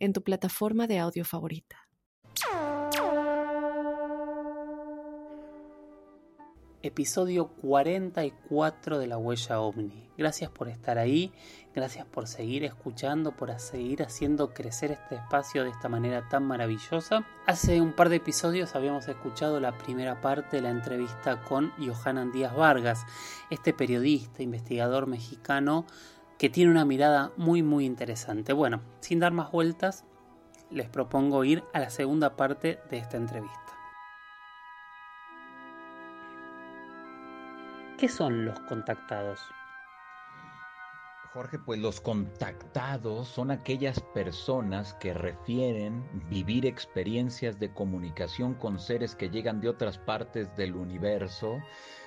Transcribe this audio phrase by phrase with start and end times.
[0.00, 1.90] en tu plataforma de audio favorita.
[6.82, 10.10] episodio 44 de La Huella OVNI.
[10.16, 11.32] Gracias por estar ahí,
[11.74, 17.26] gracias por seguir escuchando, por seguir haciendo crecer este espacio de esta manera tan maravillosa.
[17.46, 22.32] Hace un par de episodios habíamos escuchado la primera parte de la entrevista con Johanan
[22.32, 23.04] Díaz Vargas,
[23.50, 25.84] este periodista, investigador mexicano
[26.40, 28.54] que tiene una mirada muy muy interesante.
[28.54, 30.06] Bueno, sin dar más vueltas,
[30.70, 33.58] les propongo ir a la segunda parte de esta entrevista.
[37.98, 39.38] ¿Qué son los contactados?
[41.34, 49.14] Jorge, pues los contactados son aquellas personas que refieren vivir experiencias de comunicación con seres
[49.14, 51.58] que llegan de otras partes del universo,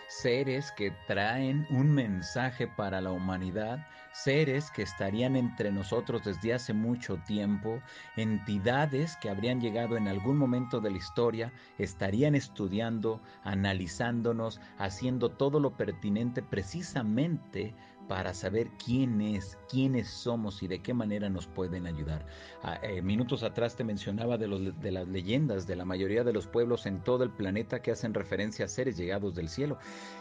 [0.09, 6.73] seres que traen un mensaje para la humanidad, seres que estarían entre nosotros desde hace
[6.73, 7.81] mucho tiempo,
[8.15, 15.59] entidades que habrían llegado en algún momento de la historia, estarían estudiando, analizándonos, haciendo todo
[15.59, 17.75] lo pertinente precisamente
[18.07, 22.25] para saber quién es, quiénes somos y de qué manera nos pueden ayudar.
[22.61, 26.33] Ah, eh, minutos atrás te mencionaba de, los, de las leyendas de la mayoría de
[26.33, 29.77] los pueblos en todo el planeta que hacen referencia a seres llegados del cielo.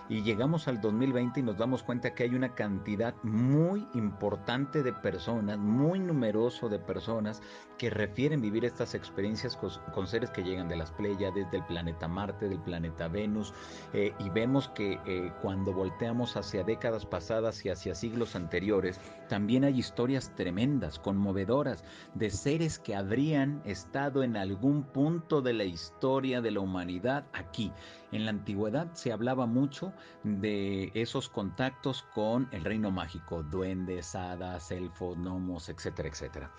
[0.08, 4.92] Y llegamos al 2020 y nos damos cuenta que hay una cantidad muy importante de
[4.92, 7.42] personas, muy numeroso de personas
[7.78, 12.48] que refieren vivir estas experiencias con, seres que llegan de las Pléyades, del planeta Marte,
[12.48, 13.52] del planeta Venus.
[13.92, 19.64] Eh, y vemos que eh, cuando volteamos hacia décadas pasadas y hacia siglos anteriores, también
[19.64, 21.84] hay historias tremendas, conmovedoras,
[22.14, 27.72] de seres que habrían estado en algún punto de la historia de la humanidad aquí.
[28.12, 34.70] En la antigüedad se hablaba mucho de esos contactos con el reino mágico, duendes, hadas,
[34.70, 36.50] elfos, gnomos, etcétera, etcétera.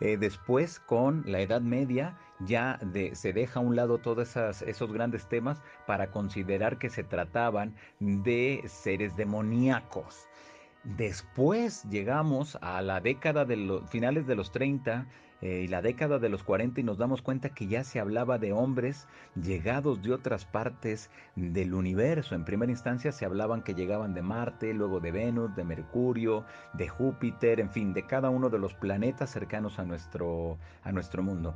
[0.00, 2.78] Eh, después, con la Edad Media, ya
[3.12, 8.62] se deja a un lado todos esos grandes temas para considerar que se trataban de
[8.66, 10.26] seres demoníacos.
[10.84, 15.06] Después llegamos a la década de los finales de los 30
[15.42, 18.38] eh, y la década de los 40 y nos damos cuenta que ya se hablaba
[18.38, 19.06] de hombres
[19.40, 22.34] llegados de otras partes del universo.
[22.34, 26.88] En primera instancia se hablaban que llegaban de Marte, luego de Venus, de Mercurio, de
[26.88, 31.54] Júpiter, en fin, de cada uno de los planetas cercanos a nuestro, a nuestro mundo.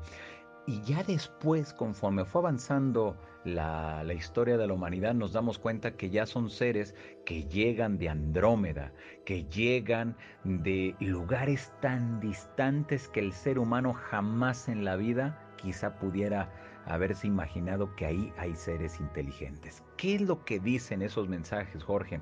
[0.66, 6.08] Y ya después, conforme fue avanzando la, historia de la humanidad, nos damos cuenta que
[6.08, 6.94] ya son seres
[7.26, 8.92] que llegan de Andrómeda,
[9.26, 15.98] que llegan de lugares tan distantes que el ser humano jamás en la vida quizá
[15.98, 16.50] pudiera
[16.86, 19.82] haberse imaginado que ahí hay seres inteligentes.
[19.96, 22.20] ¿Qué es lo que dicen esos mensajes, Jorge?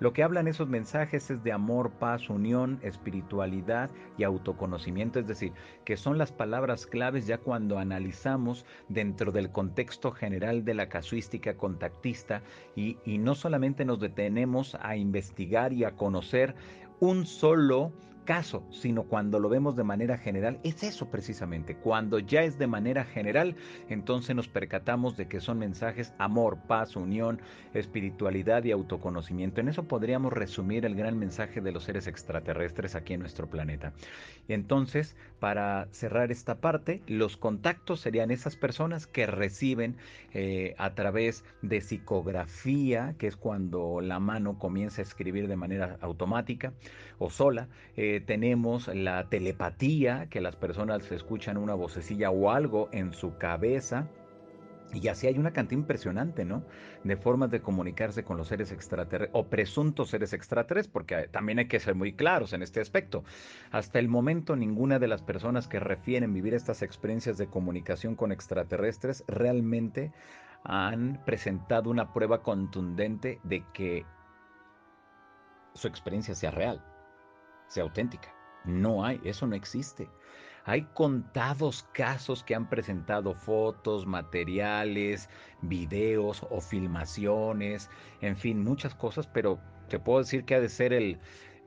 [0.00, 5.52] Lo que hablan esos mensajes es de amor, paz, unión, espiritualidad y autoconocimiento, es decir,
[5.84, 11.54] que son las palabras claves ya cuando analizamos dentro del contexto general de la casuística
[11.54, 12.42] contactista
[12.74, 16.54] y, y no solamente nos detenemos a investigar y a conocer
[17.00, 17.92] un solo
[18.24, 21.76] caso, sino cuando lo vemos de manera general, es eso precisamente.
[21.76, 23.56] Cuando ya es de manera general,
[23.88, 27.40] entonces nos percatamos de que son mensajes amor, paz, unión,
[27.74, 29.60] espiritualidad y autoconocimiento.
[29.60, 33.92] En eso podríamos resumir el gran mensaje de los seres extraterrestres aquí en nuestro planeta.
[34.48, 39.96] Entonces, para cerrar esta parte, los contactos serían esas personas que reciben
[40.34, 45.98] eh, a través de psicografía, que es cuando la mano comienza a escribir de manera
[46.00, 46.72] automática
[47.18, 47.68] o sola.
[47.96, 54.08] Eh, tenemos la telepatía, que las personas escuchan una vocecilla o algo en su cabeza.
[54.92, 56.64] Y así hay una cantidad impresionante, ¿no?
[57.04, 61.68] De formas de comunicarse con los seres extraterrestres o presuntos seres extraterrestres, porque también hay
[61.68, 63.22] que ser muy claros en este aspecto.
[63.70, 68.32] Hasta el momento, ninguna de las personas que refieren vivir estas experiencias de comunicación con
[68.32, 70.10] extraterrestres realmente
[70.64, 74.04] han presentado una prueba contundente de que
[75.74, 76.82] su experiencia sea real
[77.70, 78.34] sea auténtica.
[78.64, 80.10] No hay, eso no existe.
[80.64, 85.30] Hay contados casos que han presentado fotos, materiales,
[85.62, 87.88] videos o filmaciones,
[88.20, 89.58] en fin, muchas cosas, pero
[89.88, 91.18] te puedo decir que ha de ser el,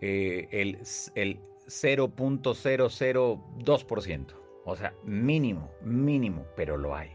[0.02, 0.78] eh, el,
[1.16, 4.28] el 0.002%.
[4.66, 7.10] O sea, mínimo, mínimo, pero lo hay.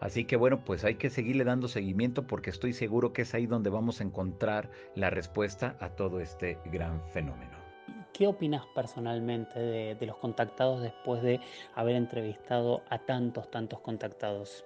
[0.00, 3.46] Así que bueno, pues hay que seguirle dando seguimiento porque estoy seguro que es ahí
[3.46, 7.61] donde vamos a encontrar la respuesta a todo este gran fenómeno.
[8.12, 11.40] ¿Qué opinas personalmente de, los contactados después de
[11.74, 14.64] haber entrevistado a tantos, tantos contactados?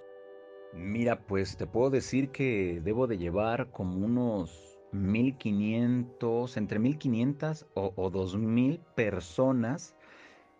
[0.73, 7.93] Mira, pues te puedo decir que debo de llevar como unos 1500, entre 1500 o,
[7.95, 9.95] o 2000 personas.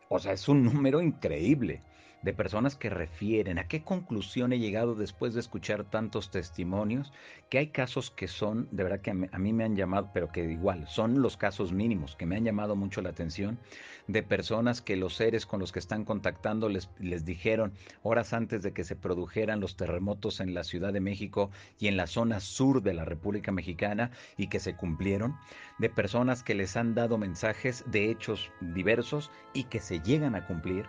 [0.07, 1.83] O sea, es un número increíble
[2.21, 3.59] de personas que refieren.
[3.59, 7.13] A qué conclusión he llegado después de escuchar tantos testimonios,
[7.49, 10.43] que hay casos que son, de verdad que a mí me han llamado, pero que
[10.43, 13.59] igual son los casos mínimos, que me han llamado mucho la atención,
[14.07, 17.73] de personas que los seres con los que están contactando les, les dijeron
[18.03, 21.97] horas antes de que se produjeran los terremotos en la Ciudad de México y en
[21.97, 25.35] la zona sur de la República Mexicana y que se cumplieron,
[25.77, 30.45] de personas que les han dado mensajes de hechos diversos y que se llegan a
[30.45, 30.85] cumplir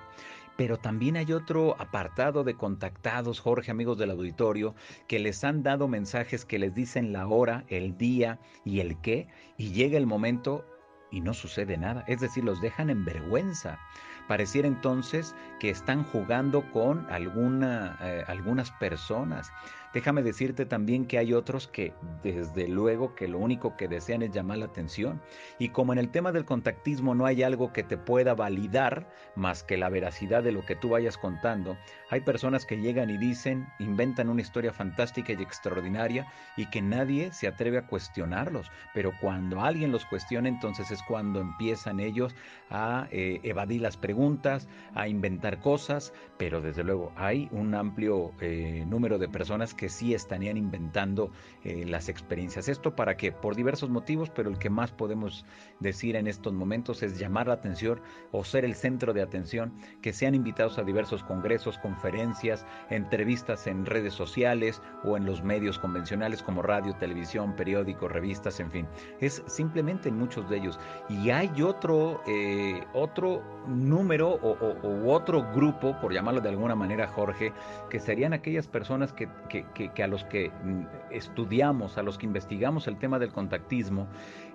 [0.59, 4.75] pero también hay otro apartado de contactados, Jorge, amigos del auditorio,
[5.07, 9.29] que les han dado mensajes que les dicen la hora, el día y el qué,
[9.57, 10.65] y llega el momento
[11.13, 12.03] y no sucede nada.
[12.09, 13.79] Es decir, los dejan en vergüenza.
[14.27, 19.53] Pareciera entonces que están jugando con alguna, eh, algunas personas.
[19.99, 21.93] Déjame decirte también que hay otros que
[22.23, 25.21] desde luego que lo único que desean es llamar la atención.
[25.59, 29.65] Y como en el tema del contactismo no hay algo que te pueda validar más
[29.65, 31.77] que la veracidad de lo que tú vayas contando,
[32.11, 37.33] hay personas que llegan y dicen, inventan una historia fantástica y extraordinaria y que nadie
[37.33, 38.71] se atreve a cuestionarlos.
[38.95, 42.37] Pero cuando alguien los cuestiona, entonces es cuando empiezan ellos
[42.71, 48.85] a eh, evadir las preguntas, a inventar cosas, pero desde luego hay un amplio eh,
[48.87, 51.31] número de personas que sí estarían inventando
[51.65, 52.69] eh, las experiencias.
[52.69, 55.45] Esto para que, por diversos motivos, pero el que más podemos
[55.81, 58.01] decir en estos momentos es llamar la atención
[58.33, 63.87] o ser el centro de atención, que sean invitados a diversos congresos, conferencias, entrevistas en
[63.87, 68.89] redes sociales o en los medios convencionales como radio, televisión, periódicos, revistas, en fin.
[69.21, 70.79] Es simplemente en muchos de ellos.
[71.09, 77.53] Y hay otro, eh, otro número o, otro grupo, por llamarlo de alguna manera, Jorge,
[77.91, 79.29] que serían aquellas personas que,
[79.73, 84.09] que, a los que mm, estudiamos, a los que investigamos el tema del contactismo,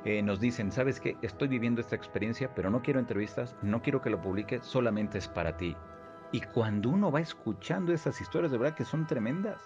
[0.05, 4.01] eh, nos dicen, sabes que estoy viviendo esta experiencia, pero no quiero entrevistas, no quiero
[4.01, 5.75] que lo publique, solamente es para ti.
[6.31, 9.61] Y cuando uno va escuchando esas historias, de verdad que son tremendas,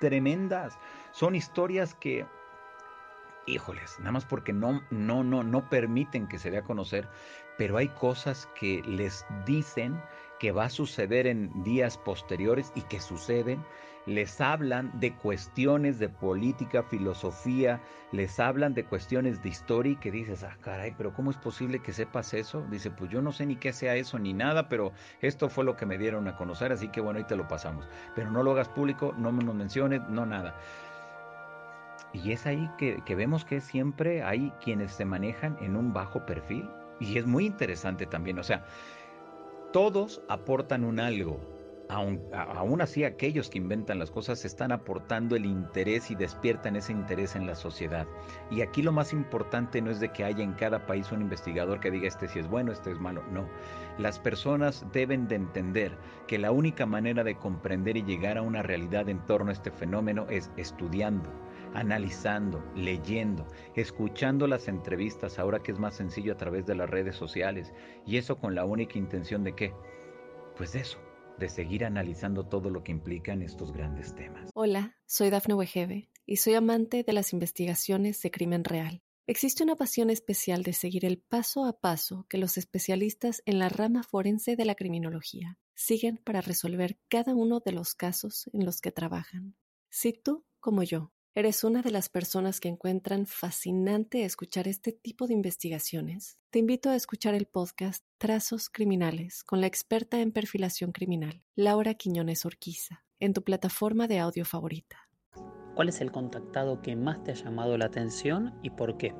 [0.00, 0.78] tremendas.
[1.12, 2.26] Son historias que,
[3.46, 7.08] híjoles, nada más porque no, no, no, no permiten que se dé a conocer,
[7.56, 10.00] pero hay cosas que les dicen
[10.40, 13.64] que va a suceder en días posteriores y que suceden
[14.10, 17.80] les hablan de cuestiones de política, filosofía,
[18.12, 21.80] les hablan de cuestiones de historia y que dices, ah, caray, pero ¿cómo es posible
[21.80, 22.66] que sepas eso?
[22.70, 25.76] Dice, pues yo no sé ni qué sea eso ni nada, pero esto fue lo
[25.76, 27.88] que me dieron a conocer, así que bueno, ahí te lo pasamos.
[28.16, 30.56] Pero no lo hagas público, no lo menciones, no nada.
[32.12, 36.26] Y es ahí que, que vemos que siempre hay quienes se manejan en un bajo
[36.26, 36.68] perfil.
[36.98, 38.64] Y es muy interesante también, o sea,
[39.72, 41.40] todos aportan un algo,
[41.90, 47.34] aún, así aquellos que inventan las cosas están aportando el interés y despiertan ese interés
[47.34, 48.06] en la sociedad.
[48.50, 51.80] Y aquí lo más importante no es de que haya en cada país un investigador
[51.80, 53.48] que diga este si es bueno, este es malo, no.
[53.98, 55.96] Las personas deben de entender
[56.26, 59.70] que la única manera de comprender y llegar a una realidad en torno a este
[59.70, 61.28] fenómeno es estudiando,
[61.74, 67.16] analizando, leyendo, escuchando las entrevistas, ahora que es más sencillo a través de las redes
[67.16, 67.72] sociales,
[68.06, 69.74] y eso con la única intención de qué?
[70.56, 70.98] Pues de eso,
[71.40, 74.50] de seguir analizando todo lo que implican estos grandes temas.
[74.54, 79.02] Hola, soy Dafne Wegebe y soy amante de las investigaciones de crimen real.
[79.26, 83.68] Existe una pasión especial de seguir el paso a paso que los especialistas en la
[83.68, 88.80] rama forense de la criminología siguen para resolver cada uno de los casos en los
[88.80, 89.56] que trabajan.
[89.88, 95.28] Si tú, como yo, ¿Eres una de las personas que encuentran fascinante escuchar este tipo
[95.28, 96.40] de investigaciones?
[96.50, 101.94] Te invito a escuchar el podcast Trazos Criminales con la experta en perfilación criminal, Laura
[101.94, 105.08] Quiñones Orquiza, en tu plataforma de audio favorita.
[105.76, 109.14] ¿Cuál es el contactado que más te ha llamado la atención y por qué?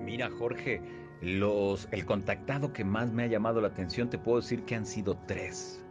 [0.00, 0.80] Mira, Jorge,
[1.20, 4.86] los, el contactado que más me ha llamado la atención te puedo decir que han
[4.86, 5.83] sido tres.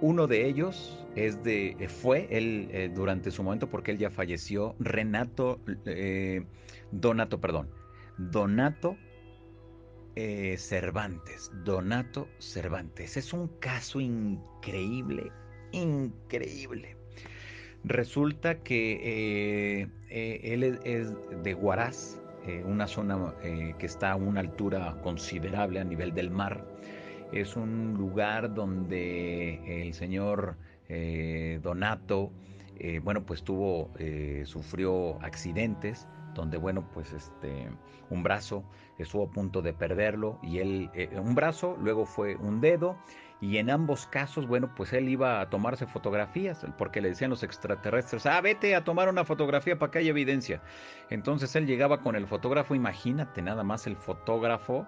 [0.00, 4.10] Uno de ellos es de, eh, fue él eh, durante su momento, porque él ya
[4.10, 6.44] falleció, Renato, eh,
[6.92, 7.68] Donato, perdón,
[8.16, 8.96] Donato
[10.56, 13.16] Cervantes, Donato Cervantes.
[13.16, 15.30] Es un caso increíble,
[15.70, 16.96] increíble.
[17.84, 21.14] Resulta que él es,
[21.44, 22.20] de Huaraz,
[22.64, 26.66] una zona que está a una altura considerable a nivel del mar
[27.32, 30.56] es un lugar donde el señor
[30.88, 32.32] eh, Donato,
[32.78, 37.68] eh, bueno, pues tuvo, eh, sufrió accidentes, donde, bueno, pues este,
[38.10, 38.64] un brazo
[38.98, 42.96] estuvo a punto de perderlo y él, un brazo, luego fue un dedo
[43.40, 47.42] y en ambos casos, bueno, pues él iba a tomarse fotografías, porque le decían los
[47.42, 50.60] extraterrestres, ah, vete a tomar una fotografía para que haya evidencia.
[51.08, 54.86] Entonces él llegaba con el fotógrafo, imagínate nada más el fotógrafo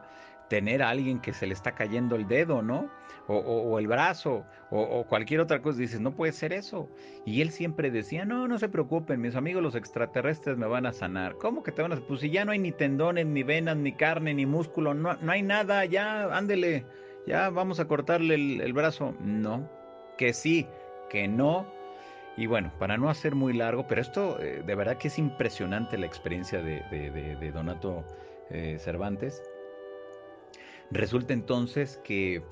[0.51, 2.91] tener a alguien que se le está cayendo el dedo, ¿no?
[3.33, 5.79] O, el brazo, o, cualquier otra cosa.
[5.79, 6.91] Dices, no puede ser eso.
[7.25, 10.93] Y él siempre decía, no, no se preocupen, mis amigos los extraterrestres me van a
[10.93, 11.37] sanar.
[11.37, 13.93] ¿Cómo que te van a Pues si ya no hay ni tendones, ni venas, ni
[13.93, 16.85] carne, ni músculo, no, no hay nada, ya, ándele
[17.27, 19.15] ya vamos a cortarle el, brazo.
[19.21, 19.69] No,
[20.17, 20.67] que sí,
[21.09, 21.67] que no.
[22.37, 25.99] Y bueno, para no hacer muy largo, pero esto eh, de verdad que es impresionante
[25.99, 28.05] la experiencia de, Donato
[28.51, 29.43] eh, Cervantes.
[30.91, 32.43] Resulta entonces que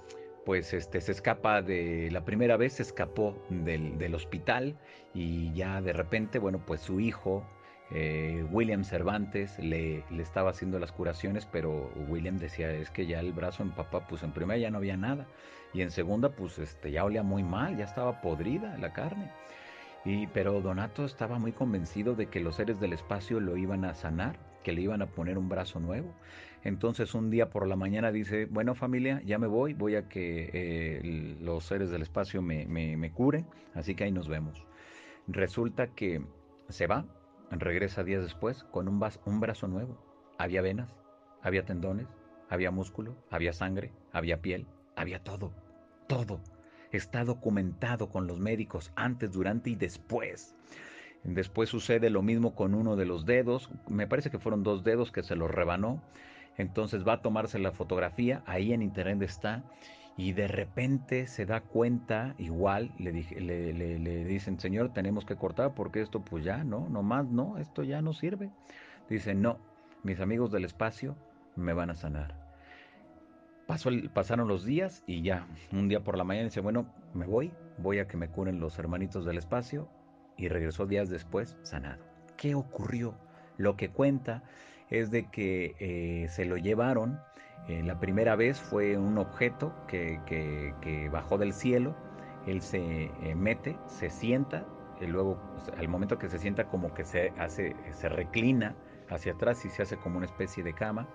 [0.45, 4.78] pues este se escapa de la primera vez se escapó del, del hospital
[5.12, 7.45] y ya de repente bueno pues su hijo
[7.90, 13.21] eh, William Cervantes le, le, estaba haciendo las curaciones, pero William decía, es que ya
[13.21, 15.26] el brazo en papá, pues en primera ya no había nada,
[15.73, 19.30] y en segunda, pues este, ya olía muy mal, ya estaba podrida la carne.
[20.04, 23.95] Y, pero Donato estaba muy convencido de que los seres del espacio lo iban a
[23.95, 26.14] sanar, que le iban a poner un brazo nuevo.
[26.65, 30.50] Entonces un día por la mañana dice, bueno familia, ya me voy, voy a que
[30.53, 34.67] eh, los seres del espacio me, me, me curen, así que ahí nos vemos.
[35.29, 36.23] Resulta que
[36.69, 37.05] se va,
[37.50, 39.97] Regresa días después con un, un brazo nuevo.
[40.37, 40.95] Había venas,
[41.43, 42.07] había tendones,
[42.50, 45.53] había músculo, había sangre, había piel, había todo,
[46.09, 46.41] todo.
[46.93, 50.55] Está documentado con los médicos antes, durante y después.
[51.25, 53.71] Después sucede lo mismo con uno de los dedos.
[53.88, 56.03] Me parece que fueron dos dedos que se los rebanó.
[56.59, 58.43] Entonces va a tomarse la fotografía.
[58.45, 59.65] Ahí en internet está
[60.17, 66.00] y de repente se da cuenta, igual le, le, dicen, Señor, tenemos que cortar porque
[66.00, 68.50] esto pues ya, no, no más, no, esto ya no sirve.
[69.09, 69.59] Dice, no,
[70.03, 71.17] mis amigos del espacio
[71.55, 72.35] me van a sanar.
[73.69, 77.53] Pasó pasaron los días y ya, un día por la mañana dice, bueno, me voy,
[77.77, 79.88] voy a que me curen los hermanitos del espacio
[80.37, 82.03] y regresó días después sanado.
[82.37, 83.15] ¿Qué ocurrió?
[83.57, 84.43] Lo que cuenta
[84.90, 87.21] es de que eh, se lo llevaron
[87.68, 91.95] eh, la primera vez fue un objeto que, bajó del cielo,
[92.47, 94.66] él se eh, mete, se sienta,
[95.00, 95.38] y luego
[95.76, 98.75] al momento que se sienta como que se hace, se reclina
[99.11, 101.09] hacia atrás y se hace como una especie de cama.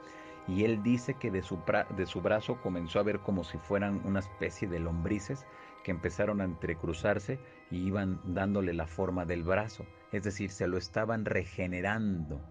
[0.47, 1.57] Y él dice que de su,
[1.95, 5.45] de su brazo comenzó a ver como si fueran una especie de lombrices
[5.83, 7.39] que empezaron a entrecruzarse
[7.71, 9.85] y iban dándole la forma del brazo.
[10.11, 12.41] Es decir, se lo estaban regenerando.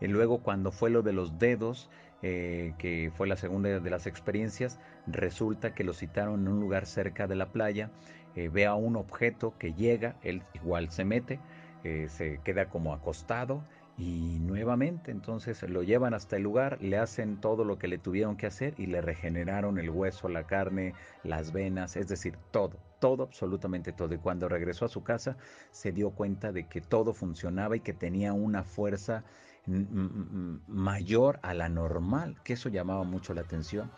[0.00, 1.88] Y luego cuando fue lo de los dedos,
[2.22, 6.86] eh, que fue la segunda de las experiencias, resulta que lo citaron en un lugar
[6.86, 7.90] cerca de la playa,
[8.34, 11.40] eh, ve a un objeto que llega, él igual se mete,
[11.84, 13.62] eh, se queda como acostado
[13.98, 18.36] y nuevamente entonces lo llevan hasta el lugar, le hacen todo lo que le tuvieron
[18.36, 23.22] que hacer y le regeneraron el hueso, la carne, las venas, es decir, todo, todo,
[23.22, 24.14] absolutamente todo.
[24.14, 25.36] Y cuando regresó a su casa
[25.70, 29.24] se dio cuenta de que todo funcionaba y que tenía una fuerza
[29.66, 33.90] mayor a la normal, que eso llamaba mucho la atención.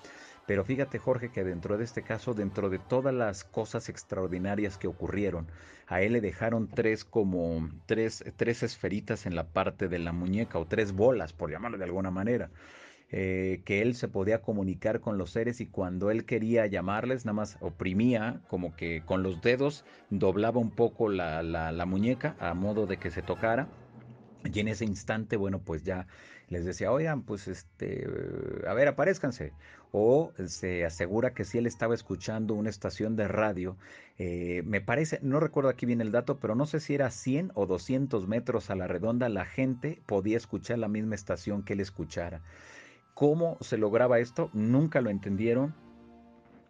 [0.48, 4.86] Pero fíjate Jorge que dentro de este caso, dentro de todas las cosas extraordinarias que
[4.86, 5.46] ocurrieron,
[5.86, 10.58] a él le dejaron tres como tres, tres esferitas en la parte de la muñeca
[10.58, 12.50] o tres bolas, por llamarlo de alguna manera.
[13.10, 17.36] Eh, que él se podía comunicar con los seres y cuando él quería llamarles, nada
[17.36, 22.86] más oprimía como que con los dedos doblaba un poco la, la muñeca a modo
[22.86, 23.68] de que se tocara
[24.44, 26.06] y en ese instante, bueno, pues ya
[26.48, 28.06] les decía, oigan, pues este,
[28.66, 29.52] a ver, aparezcanse.
[29.90, 33.76] O se asegura que si él estaba escuchando una estación de radio,
[34.18, 37.52] eh, me parece, no recuerdo aquí bien el dato, pero no sé si era 100
[37.54, 41.80] o 200 metros a la redonda, la gente podía escuchar la misma estación que él
[41.80, 42.42] escuchara.
[43.14, 44.50] ¿Cómo se lograba esto?
[44.52, 45.74] Nunca lo entendieron.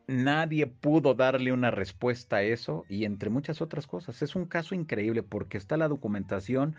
[0.07, 4.23] Nadie pudo darle una respuesta a eso y entre muchas otras cosas.
[4.23, 6.75] Es un caso increíble porque está la documentación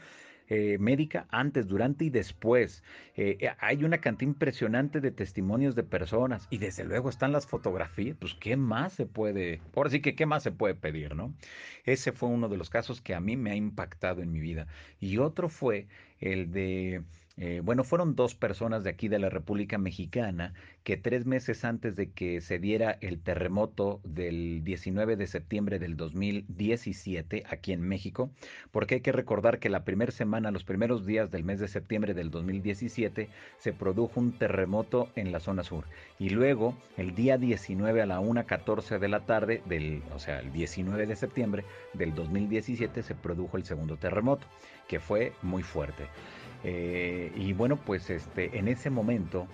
[0.50, 2.84] eh, médica antes, durante y después.
[3.16, 7.46] Eh, eh, hay una cantidad impresionante de testimonios de personas y desde luego están las
[7.46, 8.18] fotografías.
[8.20, 9.62] Pues, ¿qué más se puede?
[9.72, 11.34] Por sí que, ¿qué más se puede pedir, no?
[11.86, 14.68] Ese fue uno de los casos que a mí me ha impactado en mi vida.
[15.00, 15.88] Y otro fue
[16.20, 17.04] el de
[17.42, 20.54] eh, bueno, fueron dos personas de aquí de la República Mexicana
[20.84, 25.96] que tres meses antes de que se diera el terremoto del 19 de septiembre del
[25.96, 28.30] 2017 aquí en México,
[28.72, 32.14] porque hay que recordar que la primera semana, los primeros días del mes de septiembre
[32.14, 35.86] del 2017, se produjo un terremoto en la zona sur.
[36.20, 40.52] Y luego, el día 19 a la 1.14 de la tarde, del, o sea, el
[40.52, 44.46] 19 de septiembre del 2017, se produjo el segundo terremoto,
[44.90, 46.04] que fue muy fuerte.
[46.64, 49.48] Eh, y bueno, pues este, en ese momento,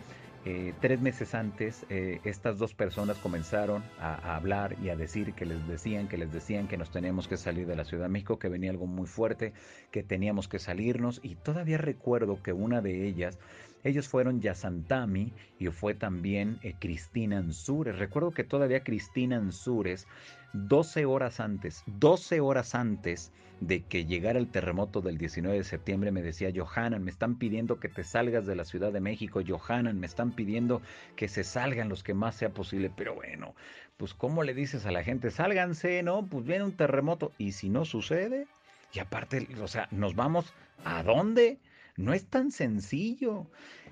[0.45, 5.45] eh, tres meses antes, eh, estas dos personas comenzaron a, hablar y a decir que
[5.45, 8.37] les decían, que les decían que nos teníamos que salir de la Ciudad de México,
[8.37, 9.53] que venía algo muy fuerte,
[9.91, 11.19] que teníamos que salirnos.
[11.23, 13.39] Y todavía recuerdo que una de ellas,
[13.83, 17.97] ellos fueron Yasantami y fue también Cristina Ansures.
[17.99, 20.07] Recuerdo que todavía Cristina Ansures
[20.55, 26.11] 12 horas antes, 12 horas antes de que llegara el terremoto del 19 de septiembre,
[26.11, 29.99] me decía, Johanan, me están pidiendo que te salgas de la Ciudad de México, Johanan,
[29.99, 30.81] me están pidiendo
[31.17, 33.53] que se salgan los que más sea posible, pero bueno,
[33.97, 36.25] pues ¿cómo le dices a la gente, sálganse, no?
[36.25, 38.47] Pues viene un terremoto, y si no sucede,
[38.93, 40.53] y aparte, o sea, nos vamos,
[40.85, 41.59] ¿a dónde?
[41.97, 43.47] No es tan sencillo.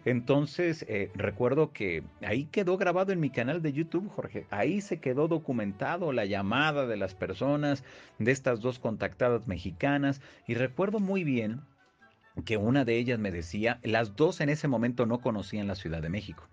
[0.06, 4.46] Entonces, eh, recuerdo que ahí quedó grabado en mi canal de YouTube, Jorge.
[4.50, 7.84] Ahí se quedó documentado la llamada de las personas,
[8.20, 10.22] de estas dos contactadas mexicanas.
[10.48, 11.62] Y recuerdo muy bien
[12.46, 16.02] que una de ellas me decía, las dos en ese momento no conocían la Ciudad
[16.02, 16.48] de México.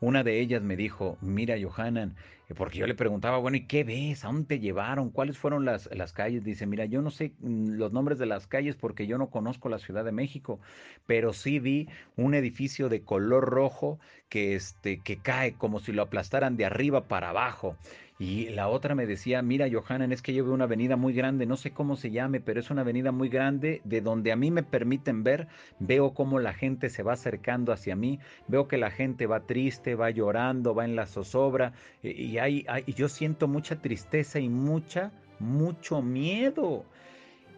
[0.00, 2.14] Una de ellas me dijo, mira Johanan,
[2.56, 4.24] porque yo le preguntaba, bueno, ¿y qué ves?
[4.24, 5.10] ¿A dónde te llevaron?
[5.10, 6.44] ¿Cuáles fueron las, las calles?
[6.44, 9.68] Dice, mira, yo no sé mm, los nombres de las calles porque yo no conozco
[9.68, 10.58] la Ciudad de México,
[11.06, 13.98] pero sí vi un edificio de color rojo
[14.30, 17.76] que, este, que cae como si lo aplastaran de arriba para abajo.
[18.20, 21.46] Y la otra me decía, mira Johanan, es que yo veo una avenida muy grande,
[21.46, 24.50] no sé cómo se llame, pero es una avenida muy grande de donde a mí
[24.50, 25.46] me permiten ver,
[25.78, 29.94] veo cómo la gente se va acercando hacia mí, veo que la gente va triste,
[29.94, 32.66] va llorando, va en la zozobra, y, hay,
[32.96, 36.84] yo siento mucha tristeza y mucha, mucho miedo.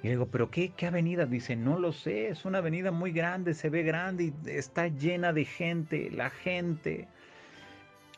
[0.02, 1.26] Y digo, ¿pero qué, qué avenida?
[1.26, 5.32] Dice, no lo sé, es una avenida muy grande, se ve grande y está llena
[5.32, 7.06] de gente, la gente.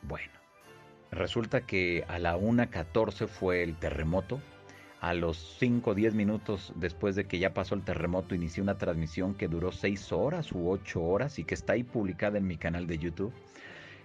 [0.03, 0.33] Bueno,
[1.13, 4.41] Resulta que a la 1.14 fue el terremoto.
[5.03, 8.79] A los 5 o 10 minutos después de que ya pasó el terremoto, inicié una
[8.79, 12.57] transmisión que duró 6 horas u 8 horas y que está ahí publicada en mi
[12.57, 13.33] canal de YouTube.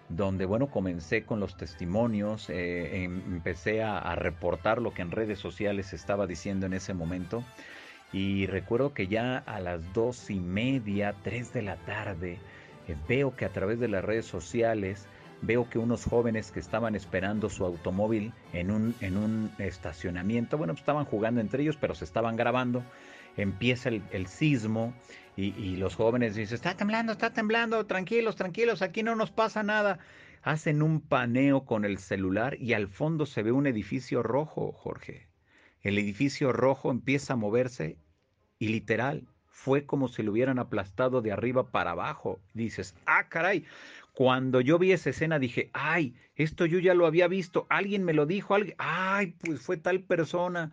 [0.10, 5.39] Donde, bueno, comencé con los testimonios, eh, em, empecé a, reportar lo que en redes
[5.39, 7.43] sociales estaba diciendo en ese momento.
[8.13, 12.39] Y recuerdo que ya a las dos y media, 3 de la tarde,
[12.88, 15.08] eh, veo que a través de las redes sociales
[15.41, 20.74] veo que unos jóvenes que estaban esperando su automóvil en un, en un estacionamiento, bueno,
[20.74, 22.84] pues estaban jugando entre ellos, pero se estaban grabando,
[23.38, 24.93] empieza el, sismo
[25.36, 30.00] y, los jóvenes dicen, está temblando, está temblando, tranquilos, tranquilos, aquí no nos pasa nada.
[30.41, 35.28] Hacen un paneo con el celular y al fondo se ve un edificio rojo, Jorge.
[35.82, 37.97] El edificio rojo empieza a moverse
[38.60, 42.39] y literal fue como si lo hubieran aplastado de arriba para abajo.
[42.54, 43.65] Dices, ah, caray,
[44.13, 48.13] cuando yo vi esa escena dije, ay, esto yo ya lo había visto, alguien me
[48.13, 50.71] lo dijo, alguien, ay, pues fue tal persona.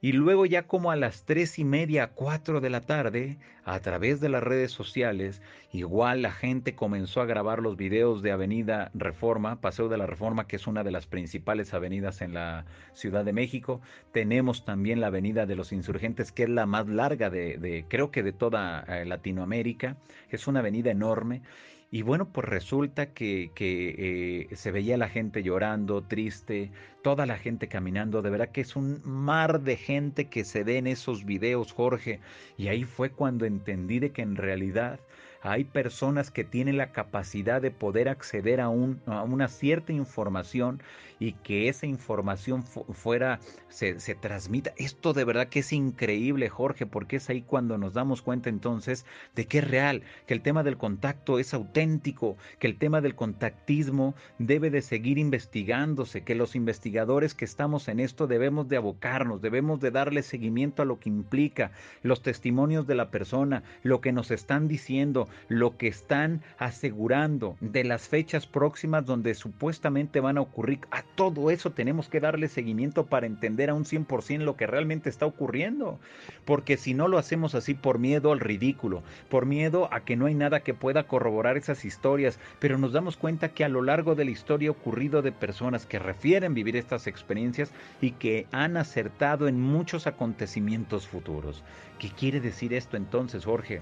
[0.00, 4.20] Y luego ya como a las tres y media, cuatro de la tarde, a través
[4.20, 9.60] de las redes sociales, igual la gente comenzó a grabar los videos de Avenida Reforma,
[9.60, 13.32] Paseo de la Reforma, que es una de las principales avenidas en la Ciudad de
[13.32, 13.80] México.
[14.12, 18.22] Tenemos también la Avenida de los Insurgentes, que es la más larga de, creo que
[18.22, 19.96] de toda eh, Latinoamérica.
[20.28, 21.42] Es una avenida enorme.
[21.90, 26.72] Y bueno, pues resulta que, eh, se veía la gente llorando, triste,
[27.02, 28.22] toda la gente caminando.
[28.22, 32.20] De verdad que es un mar de gente que se ve en esos videos, Jorge.
[32.56, 35.00] Y ahí fue cuando entendí de que en realidad
[35.42, 40.82] hay personas que tienen la capacidad de poder acceder a una cierta información
[41.18, 44.72] y que esa información fuera, se, se, transmita.
[44.76, 49.06] Esto de verdad que es increíble, Jorge, porque es ahí cuando nos damos cuenta entonces
[49.34, 53.14] de que es real, que el tema del contacto es auténtico, que el tema del
[53.14, 59.40] contactismo debe de seguir investigándose, que los investigadores que estamos en esto debemos de abocarnos,
[59.40, 61.70] debemos de darle seguimiento a lo que implica
[62.02, 67.84] los testimonios de la persona, lo que nos están diciendo, lo que están asegurando de
[67.84, 70.80] las fechas próximas donde supuestamente van a ocurrir.
[71.14, 75.26] Todo eso tenemos que darle seguimiento para entender a un 100% lo que realmente está
[75.26, 75.98] ocurriendo.
[76.44, 80.26] Porque si no lo hacemos así por miedo al ridículo, por miedo a que no
[80.26, 84.14] hay nada que pueda corroborar esas historias, pero nos damos cuenta que a lo largo
[84.14, 88.76] de la historia ha ocurrido de personas que refieren vivir estas experiencias y que han
[88.76, 91.62] acertado en muchos acontecimientos futuros.
[91.98, 93.80] ¿Qué quiere decir esto entonces, Jorge?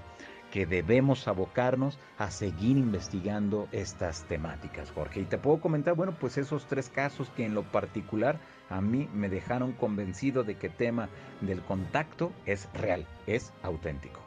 [0.55, 5.19] Que debemos abocarnos a seguir investigando estas temáticas, Jorge.
[5.19, 8.39] Y te puedo comentar, bueno, pues esos tres casos que en lo particular
[8.69, 11.09] a mí me dejaron convencido de que tema
[11.41, 14.21] del contacto es real, es auténtico.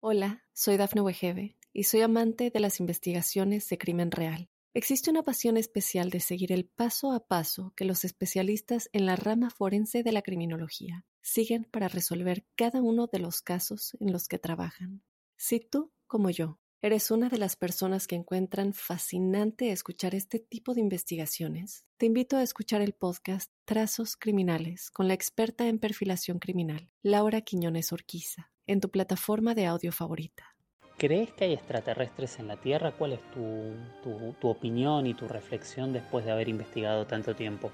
[0.00, 4.48] Hola, soy Dafne Wegebe y soy amante de las investigaciones de crimen real.
[4.72, 9.16] Existe una pasión especial de seguir el paso a paso que los especialistas en la
[9.16, 14.26] rama forense de la criminología siguen para resolver cada uno de los casos en los
[14.26, 15.02] que trabajan.
[15.38, 20.72] Si tú, como yo, eres una de las personas que encuentran fascinante escuchar este tipo
[20.72, 26.38] de investigaciones, te invito a escuchar el podcast Trazos Criminales con la experta en perfilación
[26.38, 30.56] criminal, Laura Quiñones Orquiza, en tu plataforma de audio favorita.
[30.96, 32.96] ¿Crees que hay extraterrestres en la Tierra?
[32.96, 37.70] ¿Cuál es tu, tu, tu opinión y tu reflexión después de haber investigado tanto tiempo?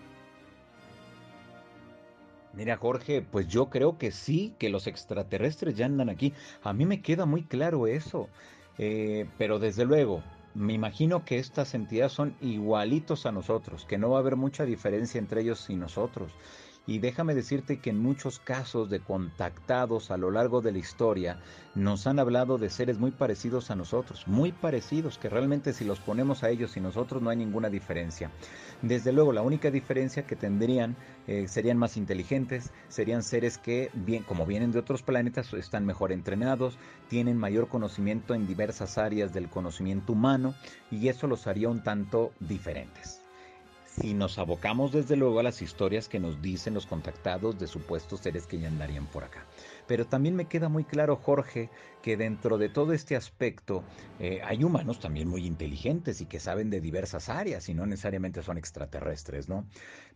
[2.53, 6.35] Mira, Jorge, pues yo creo que sí, que los extraterrestres ya andan aquí.
[6.63, 8.29] A mí me queda muy claro eso.
[8.79, 10.23] Eh, pero desde luego,
[10.55, 14.65] me imagino que estas entidades son igualitos a nosotros, que no va a haber mucha
[14.65, 16.33] diferencia entre ellos y nosotros.
[16.85, 21.39] Y déjame decirte que en muchos casos de contactados a lo largo de la historia
[21.77, 26.01] nos han hablado de seres muy parecidos a nosotros, muy parecidos, que realmente si los
[26.01, 28.33] ponemos a ellos y nosotros no hay ninguna diferencia.
[28.83, 30.97] Desde luego, la única diferencia que tendrían
[31.29, 36.11] eh, serían más inteligentes, serían seres que, bien, como vienen de otros planetas, están mejor
[36.11, 40.55] entrenados, tienen mayor conocimiento en diversas áreas del conocimiento humano
[40.91, 43.22] y eso los haría un tanto diferentes
[44.03, 48.19] si nos abocamos desde luego a las historias que nos dicen los contactados de supuestos
[48.19, 49.47] seres que ya andarían por acá.
[49.87, 51.71] Pero también me queda muy claro, Jorge,
[52.03, 53.85] que dentro de todo este aspecto
[54.19, 58.43] eh, hay humanos también muy inteligentes y que saben de diversas áreas y no necesariamente
[58.43, 59.67] son extraterrestres, ¿no?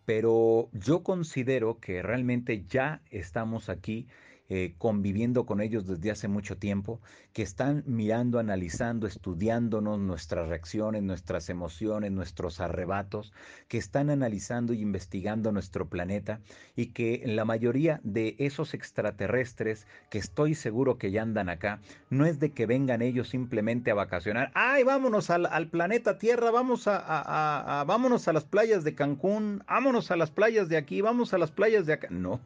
[0.05, 4.09] Pero yo considero que realmente ya estamos aquí
[4.49, 7.01] eh, conviviendo con ellos desde hace mucho tiempo,
[7.33, 13.33] que están mirando, analizando, estudiándonos nuestras reacciones, nuestras emociones, nuestros arrebatos,
[13.69, 16.41] que están analizando y investigando nuestro planeta
[16.77, 21.81] y que la mayoría de esos extraterrestres que estoy seguro que ya andan acá,
[22.11, 26.87] no es de que vengan ellos simplemente a vacacionar, ay, vámonos al, planeta Tierra, vamos
[26.87, 31.35] a, a, vámonos a las playas de Cancún, vámonos a las playas de aquí, vamos
[31.35, 32.09] a las playas de acá.
[32.11, 32.41] No,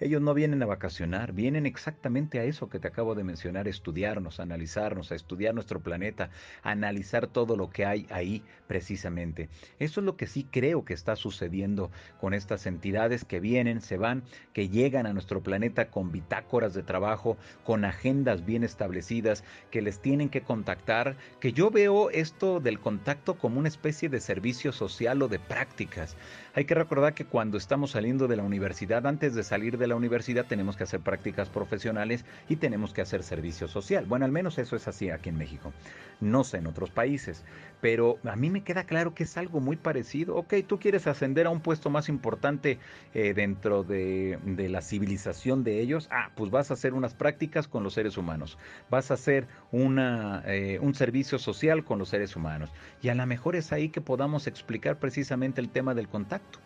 [0.00, 4.40] ellos no vienen a vacacionar, vienen exactamente a eso que te acabo de mencionar, estudiarnos,
[4.40, 6.30] analizarnos, a estudiar nuestro planeta,
[6.62, 9.50] a analizar todo lo que hay ahí precisamente.
[9.78, 13.98] Eso es lo que sí creo que está sucediendo con estas entidades que vienen, se
[13.98, 14.22] van,
[14.54, 20.00] que llegan a nuestro planeta con bitácoras de trabajo, con agendas bien establecidas, que les
[20.00, 25.20] tienen que contactar, que yo veo esto del contacto como una especie de servicio social
[25.22, 26.16] o de prácticas.
[26.54, 29.96] Hay que recordar que cuando estamos saliendo de la universidad, antes de salir de la
[29.96, 34.06] universidad tenemos que hacer prácticas profesionales y tenemos que hacer servicio social.
[34.06, 35.72] Bueno, al menos eso es así aquí en México.
[36.20, 37.44] No sé en otros países,
[37.80, 40.36] pero a mí me queda claro que es algo muy parecido.
[40.36, 42.78] Ok, tú quieres ascender a un puesto más importante
[43.14, 44.38] eh, dentro de,
[44.70, 46.08] la civilización de ellos.
[46.10, 48.58] Ah, pues vas a hacer unas prácticas con los seres humanos.
[48.88, 52.70] Vas a hacer eh, un servicio social con los seres humanos.
[53.02, 56.60] Y a lo mejor es ahí que podamos explicar precisamente el tema del contacto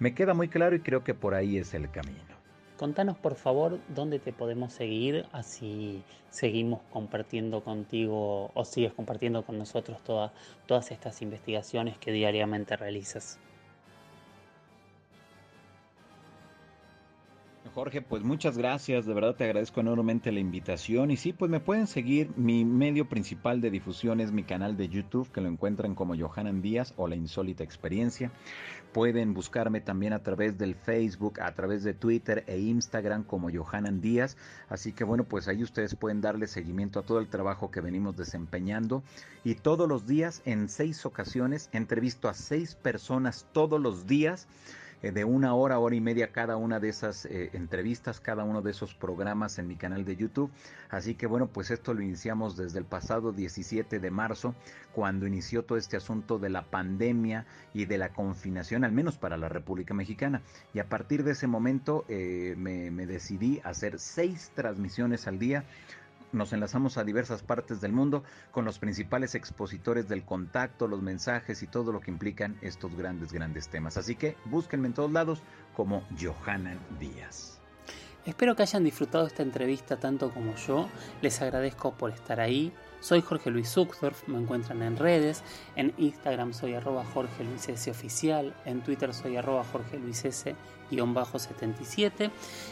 [0.00, 2.29] me queda muy claro y creo que por ahí es el camino.
[2.80, 9.58] Contanos por favor dónde te podemos seguir, así seguimos compartiendo contigo o sigues compartiendo con
[9.58, 13.38] nosotros todas estas investigaciones que diariamente realizas.
[17.74, 21.60] Jorge, pues muchas gracias, de verdad te agradezco enormemente la invitación y sí, pues me
[21.60, 25.94] pueden seguir, mi medio principal de difusión es mi canal de YouTube que lo encuentran
[25.94, 28.32] como Johanan Díaz o La Insólita Experiencia.
[28.92, 34.00] Pueden buscarme también a través del Facebook, a través de Twitter e Instagram como Johanan
[34.00, 34.36] Díaz.
[34.68, 38.16] Así que bueno, pues ahí ustedes pueden darle seguimiento a todo el trabajo que venimos
[38.16, 39.04] desempeñando.
[39.44, 44.48] Y todos los días, en seis ocasiones, entrevisto a seis personas todos los días
[45.02, 48.62] eh, de una hora, hora y media cada una de esas eh, entrevistas, cada uno
[48.62, 50.50] de esos programas en mi canal de YouTube.
[50.88, 54.54] Así que bueno, pues esto lo iniciamos desde el pasado 17 de marzo,
[54.92, 59.36] cuando inició todo este asunto de la pandemia y de la confinación, al menos para
[59.36, 60.42] la República Mexicana.
[60.74, 65.64] Y a partir de ese momento eh, me, me decidí hacer seis transmisiones al día
[66.32, 71.62] nos enlazamos a diversas partes del mundo con los principales expositores del contacto, los mensajes
[71.62, 73.96] y todo lo que implican estos grandes, grandes temas.
[73.96, 75.42] Así que búsquenme en todos lados
[75.74, 77.60] como Johanan Díaz.
[78.26, 80.88] Espero que hayan disfrutado esta entrevista tanto como yo.
[81.22, 82.72] Les agradezco por estar ahí.
[83.00, 85.42] Soy Jorge Luis Zuckdorf, me encuentran en redes.
[85.74, 88.54] En Instagram soy arroba Jorge Luis S oficial.
[88.66, 90.54] En Twitter soy arroba Jorge Luis S
[90.90, 92.30] 77.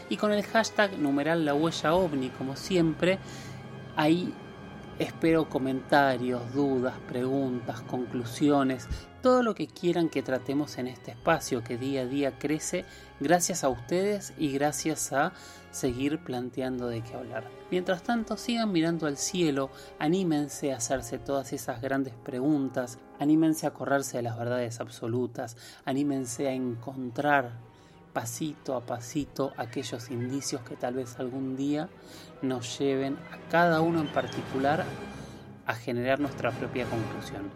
[0.08, 3.18] Y con el hashtag numeral la huella ovni, como siempre,
[3.96, 4.32] ahí
[4.98, 8.88] Espero comentarios, dudas, preguntas, conclusiones,
[9.22, 12.84] todo lo que quieran que tratemos en este espacio que día a día crece
[13.20, 15.34] gracias a ustedes y gracias a
[15.70, 17.44] seguir planteando de qué hablar.
[17.70, 23.74] Mientras tanto, sigan mirando al cielo, anímense a hacerse todas esas grandes preguntas, anímense a
[23.74, 27.67] correrse de las verdades absolutas, anímense a encontrar
[28.12, 31.88] pasito a pasito aquellos indicios que tal vez algún día
[32.42, 34.84] nos lleven a cada uno en particular
[35.66, 37.50] a generar nuestra propia conclusión.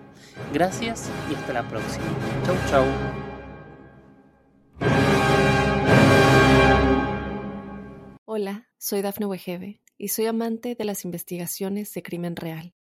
[0.52, 2.04] Gracias y hasta la próxima.
[2.44, 2.84] Chau chau.
[8.24, 12.74] Hola, soy Dafne Wegebe y soy amante de las investigaciones de crimen real.